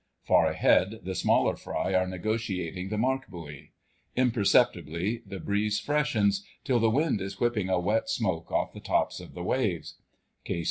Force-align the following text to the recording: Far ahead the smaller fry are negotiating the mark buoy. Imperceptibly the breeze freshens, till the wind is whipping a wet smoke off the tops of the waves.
Far 0.23 0.47
ahead 0.47 1.01
the 1.03 1.13
smaller 1.13 1.55
fry 1.55 1.93
are 1.93 2.07
negotiating 2.07 2.89
the 2.89 2.97
mark 2.97 3.27
buoy. 3.27 3.71
Imperceptibly 4.15 5.21
the 5.27 5.39
breeze 5.39 5.79
freshens, 5.79 6.43
till 6.63 6.79
the 6.79 6.89
wind 6.89 7.21
is 7.21 7.39
whipping 7.39 7.69
a 7.69 7.79
wet 7.79 8.09
smoke 8.09 8.51
off 8.51 8.73
the 8.73 8.79
tops 8.79 9.19
of 9.19 9.35
the 9.35 9.43
waves. 9.43 9.97